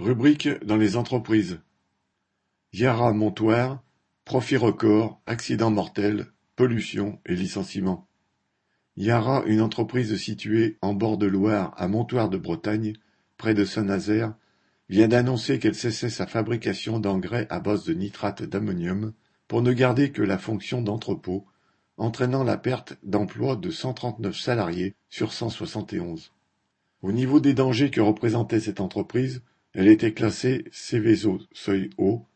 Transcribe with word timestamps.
Rubrique 0.00 0.48
dans 0.64 0.78
les 0.78 0.96
entreprises. 0.96 1.60
Yara 2.72 3.12
Montoire, 3.12 3.82
profit 4.24 4.56
record, 4.56 5.20
accident 5.26 5.70
mortel, 5.70 6.28
pollution 6.56 7.18
et 7.26 7.36
licenciement. 7.36 8.08
Yara, 8.96 9.42
une 9.44 9.60
entreprise 9.60 10.16
située 10.16 10.78
en 10.80 10.94
bord 10.94 11.18
de 11.18 11.26
Loire 11.26 11.74
à 11.76 11.86
Montoire 11.86 12.30
de 12.30 12.38
Bretagne, 12.38 12.94
près 13.36 13.52
de 13.52 13.66
Saint-Nazaire, 13.66 14.32
vient 14.88 15.06
d'annoncer 15.06 15.58
qu'elle 15.58 15.74
cessait 15.74 16.08
sa 16.08 16.26
fabrication 16.26 16.98
d'engrais 16.98 17.46
à 17.50 17.60
base 17.60 17.84
de 17.84 17.92
nitrate 17.92 18.42
d'ammonium 18.42 19.12
pour 19.48 19.60
ne 19.60 19.74
garder 19.74 20.12
que 20.12 20.22
la 20.22 20.38
fonction 20.38 20.80
d'entrepôt, 20.80 21.44
entraînant 21.98 22.42
la 22.42 22.56
perte 22.56 22.96
d'emploi 23.02 23.54
de 23.54 23.70
139 23.70 24.34
salariés 24.34 24.94
sur 25.10 25.34
171. 25.34 26.32
Au 27.02 27.12
niveau 27.12 27.38
des 27.38 27.52
dangers 27.52 27.90
que 27.90 28.00
représentait 28.00 28.60
cette 28.60 28.80
entreprise, 28.80 29.42
elle 29.72 29.88
était 29.88 30.12
classée 30.12 30.64
Seveso 30.72 31.40
seuil 31.52 31.90
haut, 31.96 32.26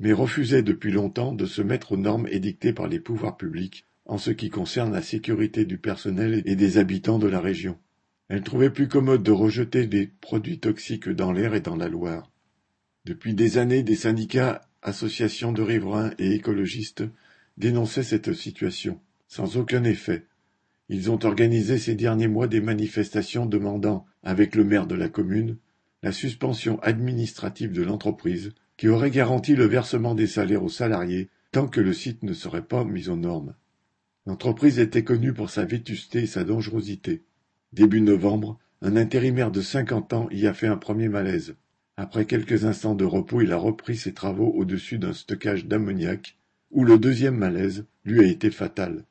mais 0.00 0.12
refusait 0.12 0.62
depuis 0.62 0.90
longtemps 0.90 1.32
de 1.32 1.46
se 1.46 1.62
mettre 1.62 1.92
aux 1.92 1.96
normes 1.96 2.26
édictées 2.28 2.72
par 2.72 2.88
les 2.88 3.00
pouvoirs 3.00 3.36
publics 3.36 3.84
en 4.06 4.18
ce 4.18 4.32
qui 4.32 4.50
concerne 4.50 4.92
la 4.92 5.02
sécurité 5.02 5.64
du 5.64 5.78
personnel 5.78 6.42
et 6.44 6.56
des 6.56 6.78
habitants 6.78 7.18
de 7.18 7.28
la 7.28 7.40
région. 7.40 7.78
Elle 8.28 8.42
trouvait 8.42 8.70
plus 8.70 8.88
commode 8.88 9.22
de 9.22 9.30
rejeter 9.30 9.86
des 9.86 10.08
produits 10.20 10.58
toxiques 10.58 11.08
dans 11.08 11.30
l'air 11.30 11.54
et 11.54 11.60
dans 11.60 11.76
la 11.76 11.88
Loire. 11.88 12.30
Depuis 13.04 13.34
des 13.34 13.58
années, 13.58 13.82
des 13.82 13.94
syndicats, 13.94 14.62
associations 14.82 15.52
de 15.52 15.62
riverains 15.62 16.10
et 16.18 16.32
écologistes 16.34 17.04
dénonçaient 17.56 18.02
cette 18.02 18.32
situation, 18.32 19.00
sans 19.28 19.56
aucun 19.56 19.84
effet. 19.84 20.26
Ils 20.88 21.10
ont 21.10 21.24
organisé 21.24 21.78
ces 21.78 21.94
derniers 21.94 22.28
mois 22.28 22.48
des 22.48 22.60
manifestations 22.60 23.46
demandant, 23.46 24.06
avec 24.22 24.54
le 24.54 24.64
maire 24.64 24.86
de 24.86 24.96
la 24.96 25.08
commune, 25.08 25.56
la 26.02 26.12
suspension 26.12 26.80
administrative 26.80 27.72
de 27.72 27.82
l'entreprise, 27.82 28.52
qui 28.76 28.88
aurait 28.88 29.10
garanti 29.10 29.54
le 29.54 29.66
versement 29.66 30.14
des 30.14 30.26
salaires 30.26 30.64
aux 30.64 30.70
salariés 30.70 31.28
tant 31.52 31.66
que 31.66 31.80
le 31.80 31.92
site 31.92 32.22
ne 32.22 32.32
serait 32.32 32.64
pas 32.64 32.84
mis 32.84 33.08
aux 33.08 33.16
normes. 33.16 33.54
L'entreprise 34.26 34.78
était 34.78 35.04
connue 35.04 35.32
pour 35.32 35.50
sa 35.50 35.64
vétusté 35.64 36.20
et 36.20 36.26
sa 36.26 36.44
dangerosité. 36.44 37.22
Début 37.72 38.00
novembre, 38.00 38.58
un 38.82 38.96
intérimaire 38.96 39.50
de 39.50 39.60
cinquante 39.60 40.12
ans 40.12 40.28
y 40.30 40.46
a 40.46 40.54
fait 40.54 40.66
un 40.66 40.76
premier 40.76 41.08
malaise. 41.08 41.56
Après 41.96 42.24
quelques 42.24 42.64
instants 42.64 42.94
de 42.94 43.04
repos, 43.04 43.42
il 43.42 43.52
a 43.52 43.56
repris 43.56 43.96
ses 43.96 44.14
travaux 44.14 44.50
au-dessus 44.52 44.98
d'un 44.98 45.12
stockage 45.12 45.66
d'ammoniac, 45.66 46.36
où 46.70 46.84
le 46.84 46.98
deuxième 46.98 47.36
malaise 47.36 47.84
lui 48.04 48.20
a 48.20 48.26
été 48.26 48.50
fatal. 48.50 49.04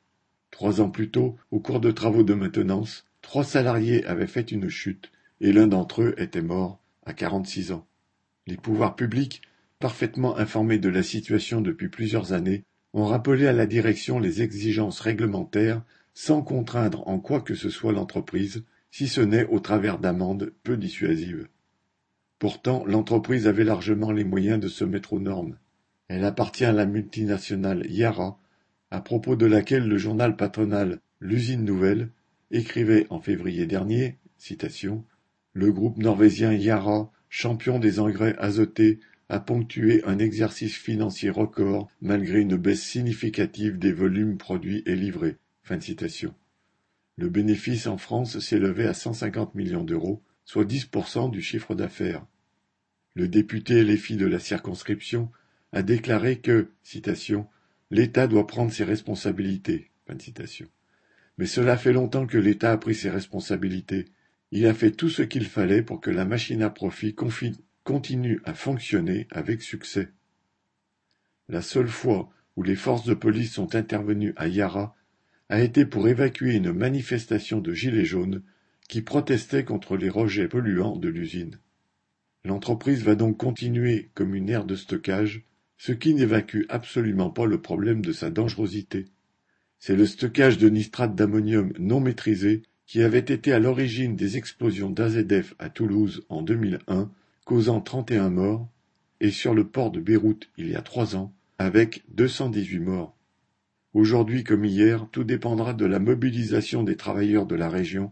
Trois 0.50 0.80
ans 0.80 0.90
plus 0.90 1.10
tôt, 1.10 1.36
au 1.52 1.60
cours 1.60 1.80
de 1.80 1.92
travaux 1.92 2.24
de 2.24 2.34
maintenance, 2.34 3.06
trois 3.22 3.44
salariés 3.44 4.04
avaient 4.06 4.26
fait 4.26 4.50
une 4.50 4.68
chute, 4.68 5.12
et 5.40 5.52
l'un 5.52 5.66
d'entre 5.66 6.02
eux 6.02 6.14
était 6.18 6.42
mort 6.42 6.80
à 7.04 7.12
quarante-six 7.12 7.72
ans. 7.72 7.86
Les 8.46 8.56
pouvoirs 8.56 8.96
publics, 8.96 9.42
parfaitement 9.78 10.36
informés 10.36 10.78
de 10.78 10.88
la 10.88 11.02
situation 11.02 11.60
depuis 11.60 11.88
plusieurs 11.88 12.32
années, 12.32 12.64
ont 12.92 13.06
rappelé 13.06 13.46
à 13.46 13.52
la 13.52 13.66
direction 13.66 14.18
les 14.18 14.42
exigences 14.42 15.00
réglementaires 15.00 15.82
sans 16.14 16.42
contraindre 16.42 17.06
en 17.08 17.18
quoi 17.18 17.40
que 17.40 17.54
ce 17.54 17.70
soit 17.70 17.92
l'entreprise, 17.92 18.64
si 18.90 19.08
ce 19.08 19.20
n'est 19.20 19.46
au 19.46 19.60
travers 19.60 19.98
d'amendes 19.98 20.52
peu 20.64 20.76
dissuasives. 20.76 21.48
Pourtant, 22.38 22.84
l'entreprise 22.86 23.46
avait 23.46 23.64
largement 23.64 24.12
les 24.12 24.24
moyens 24.24 24.58
de 24.58 24.68
se 24.68 24.84
mettre 24.84 25.12
aux 25.12 25.20
normes. 25.20 25.56
Elle 26.08 26.24
appartient 26.24 26.64
à 26.64 26.72
la 26.72 26.86
multinationale 26.86 27.86
Yara, 27.88 28.38
à 28.90 29.00
propos 29.00 29.36
de 29.36 29.46
laquelle 29.46 29.86
le 29.86 29.98
journal 29.98 30.36
patronal 30.36 31.00
L'usine 31.20 31.64
nouvelle 31.64 32.10
écrivait 32.50 33.06
en 33.10 33.20
février 33.20 33.66
dernier 33.66 34.16
citation, 34.38 35.04
le 35.52 35.72
groupe 35.72 35.98
norvégien 35.98 36.52
Yara, 36.52 37.10
champion 37.28 37.78
des 37.78 37.98
engrais 38.00 38.36
azotés, 38.38 39.00
a 39.28 39.40
ponctué 39.40 40.02
un 40.04 40.18
exercice 40.18 40.74
financier 40.76 41.30
record 41.30 41.88
malgré 42.00 42.40
une 42.40 42.56
baisse 42.56 42.82
significative 42.82 43.78
des 43.78 43.92
volumes 43.92 44.38
produits 44.38 44.82
et 44.86 44.96
livrés. 44.96 45.36
Le 47.16 47.28
bénéfice 47.28 47.86
en 47.86 47.96
France 47.96 48.40
s'élevait 48.40 48.88
à 48.88 48.94
150 48.94 49.54
millions 49.54 49.84
d'euros, 49.84 50.22
soit 50.44 50.64
10% 50.64 51.30
du 51.30 51.42
chiffre 51.42 51.74
d'affaires. 51.76 52.26
Le 53.14 53.28
député 53.28 53.84
LFI 53.84 54.16
de 54.16 54.26
la 54.26 54.40
circonscription 54.40 55.30
a 55.72 55.82
déclaré 55.82 56.40
que, 56.40 56.70
l'État 57.92 58.26
doit 58.26 58.46
prendre 58.46 58.72
ses 58.72 58.84
responsabilités. 58.84 59.90
Mais 61.38 61.46
cela 61.46 61.76
fait 61.76 61.92
longtemps 61.92 62.26
que 62.26 62.38
l'État 62.38 62.72
a 62.72 62.78
pris 62.78 62.94
ses 62.94 63.10
responsabilités 63.10 64.06
il 64.52 64.66
a 64.66 64.74
fait 64.74 64.90
tout 64.90 65.08
ce 65.08 65.22
qu'il 65.22 65.44
fallait 65.44 65.82
pour 65.82 66.00
que 66.00 66.10
la 66.10 66.24
machine 66.24 66.62
à 66.62 66.70
profit 66.70 67.14
continue 67.84 68.40
à 68.44 68.54
fonctionner 68.54 69.26
avec 69.30 69.62
succès. 69.62 70.10
La 71.48 71.62
seule 71.62 71.88
fois 71.88 72.30
où 72.56 72.62
les 72.62 72.76
forces 72.76 73.04
de 73.04 73.14
police 73.14 73.52
sont 73.54 73.74
intervenues 73.74 74.34
à 74.36 74.48
Yara 74.48 74.94
a 75.48 75.60
été 75.60 75.84
pour 75.84 76.08
évacuer 76.08 76.54
une 76.54 76.72
manifestation 76.72 77.60
de 77.60 77.72
gilets 77.72 78.04
jaunes 78.04 78.42
qui 78.88 79.02
protestaient 79.02 79.64
contre 79.64 79.96
les 79.96 80.08
rejets 80.08 80.48
polluants 80.48 80.96
de 80.96 81.08
l'usine. 81.08 81.58
L'entreprise 82.44 83.04
va 83.04 83.14
donc 83.14 83.36
continuer 83.36 84.10
comme 84.14 84.34
une 84.34 84.48
aire 84.48 84.64
de 84.64 84.76
stockage, 84.76 85.44
ce 85.76 85.92
qui 85.92 86.14
n'évacue 86.14 86.64
absolument 86.68 87.30
pas 87.30 87.46
le 87.46 87.60
problème 87.60 88.02
de 88.02 88.12
sa 88.12 88.30
dangerosité. 88.30 89.06
C'est 89.78 89.96
le 89.96 90.06
stockage 90.06 90.58
de 90.58 90.68
nitrate 90.68 91.14
d'ammonium 91.14 91.72
non 91.78 92.00
maîtrisé 92.00 92.62
qui 92.90 93.04
avait 93.04 93.20
été 93.20 93.52
à 93.52 93.60
l'origine 93.60 94.16
des 94.16 94.36
explosions 94.36 94.90
d'AZF 94.90 95.54
à 95.60 95.68
Toulouse 95.68 96.26
en 96.28 96.42
2001, 96.42 97.08
causant 97.44 97.80
31 97.80 98.30
morts, 98.30 98.68
et 99.20 99.30
sur 99.30 99.54
le 99.54 99.64
port 99.64 99.92
de 99.92 100.00
Beyrouth 100.00 100.50
il 100.56 100.68
y 100.68 100.74
a 100.74 100.82
trois 100.82 101.14
ans, 101.14 101.32
avec 101.56 102.02
218 102.08 102.80
morts. 102.80 103.16
Aujourd'hui 103.94 104.42
comme 104.42 104.64
hier, 104.64 105.06
tout 105.12 105.22
dépendra 105.22 105.72
de 105.72 105.86
la 105.86 106.00
mobilisation 106.00 106.82
des 106.82 106.96
travailleurs 106.96 107.46
de 107.46 107.54
la 107.54 107.68
région 107.68 108.10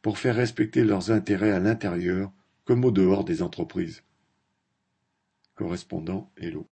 pour 0.00 0.16
faire 0.16 0.36
respecter 0.36 0.84
leurs 0.84 1.10
intérêts 1.10 1.50
à 1.50 1.58
l'intérieur 1.58 2.30
comme 2.64 2.84
au 2.84 2.92
dehors 2.92 3.24
des 3.24 3.42
entreprises. 3.42 4.04
Correspondant 5.56 6.30
Hello. 6.36 6.62